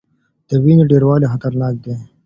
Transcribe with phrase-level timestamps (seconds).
[0.47, 1.95] د وینې ډیروالی خطرناک دی.